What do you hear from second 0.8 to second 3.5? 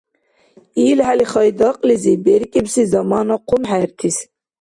ИлхӀели Хайдакьлизиб беркӀибси замана